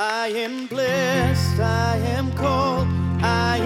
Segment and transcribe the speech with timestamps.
[0.00, 2.86] I am blessed, I am called,
[3.20, 3.57] I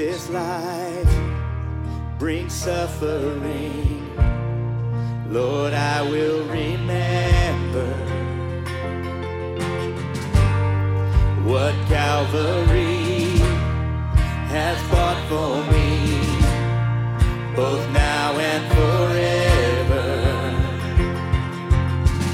[0.00, 1.14] this life
[2.18, 4.00] bring suffering,
[5.28, 7.90] Lord, I will remember
[11.44, 13.36] what Calvary
[14.48, 15.92] has fought for me,
[17.54, 20.06] both now and forever.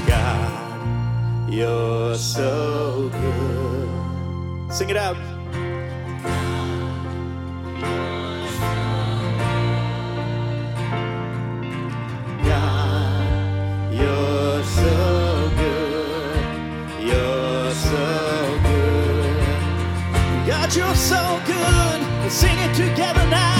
[0.07, 4.73] God, you're so good.
[4.73, 5.36] Sing it out.
[20.67, 22.01] God, you're so good.
[22.21, 23.56] Let's sing it together now.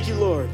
[0.00, 0.48] Thank you, Lord.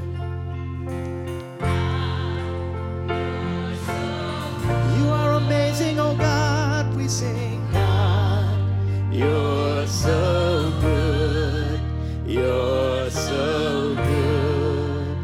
[4.98, 7.64] You are amazing, oh God, we sing.
[7.70, 11.80] God, you're so good.
[12.26, 15.16] You're so good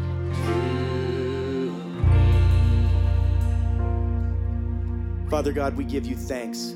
[0.45, 0.51] to
[2.05, 2.49] me.
[5.29, 6.73] Father God, we give you thanks.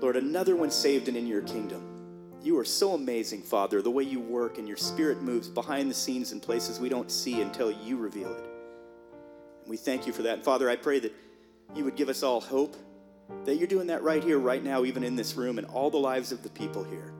[0.00, 1.95] Lord, another one saved and in your kingdom.
[2.46, 5.94] You are so amazing, Father, the way you work and your spirit moves behind the
[5.94, 8.44] scenes in places we don't see until you reveal it.
[9.62, 10.34] And we thank you for that.
[10.34, 11.12] And Father, I pray that
[11.74, 12.76] you would give us all hope
[13.46, 15.96] that you're doing that right here, right now, even in this room and all the
[15.96, 17.12] lives of the people here.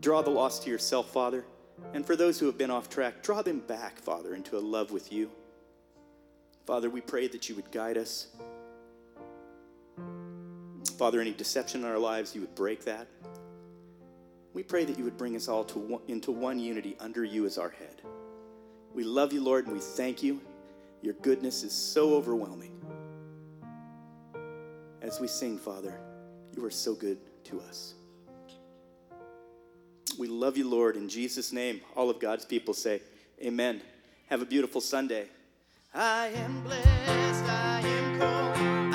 [0.00, 1.44] Draw the lost to yourself, Father.
[1.92, 4.92] And for those who have been off track, draw them back, Father, into a love
[4.92, 5.30] with you.
[6.64, 8.28] Father, we pray that you would guide us.
[10.96, 13.08] Father, any deception in our lives, you would break that.
[14.58, 17.58] We pray that you would bring us all to into one unity under you as
[17.58, 18.02] our head.
[18.92, 20.40] We love you, Lord, and we thank you.
[21.00, 22.72] Your goodness is so overwhelming.
[25.00, 26.00] As we sing, Father,
[26.56, 27.94] you are so good to us.
[30.18, 31.80] We love you, Lord, in Jesus' name.
[31.94, 33.00] All of God's people say,
[33.40, 33.80] Amen.
[34.26, 35.26] Have a beautiful Sunday.
[35.94, 38.94] I am blessed, I am called.